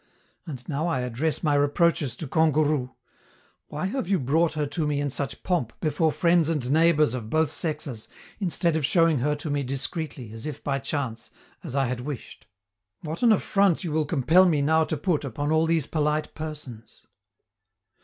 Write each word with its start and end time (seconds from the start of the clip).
And 0.47 0.67
now 0.67 0.87
I 0.87 1.01
address 1.01 1.43
my 1.43 1.53
reproaches 1.53 2.15
to 2.15 2.27
Kangourou: 2.27 2.95
"Why 3.67 3.85
have 3.85 4.07
you 4.09 4.17
brought 4.17 4.53
her 4.53 4.65
to 4.65 4.87
me 4.87 4.99
in 4.99 5.11
such 5.11 5.43
pomp, 5.43 5.73
before 5.79 6.11
friends 6.11 6.49
and 6.49 6.71
neighbors 6.71 7.13
of 7.13 7.29
both 7.29 7.51
sexes, 7.51 8.07
instead 8.39 8.75
of 8.75 8.83
showing 8.83 9.19
her 9.19 9.35
to 9.35 9.51
me 9.51 9.61
discreetly, 9.61 10.31
as 10.31 10.47
if 10.47 10.63
by 10.63 10.79
chance, 10.79 11.29
as 11.63 11.75
I 11.75 11.85
had 11.85 12.01
wished? 12.01 12.47
What 13.01 13.21
an 13.21 13.31
affront 13.31 13.83
you 13.83 13.91
will 13.91 14.05
compel 14.05 14.49
me 14.49 14.63
now 14.63 14.85
to 14.85 14.97
put 14.97 15.23
upon 15.23 15.51
all 15.51 15.67
these 15.67 15.85
polite 15.85 16.33
persons!" 16.33 17.03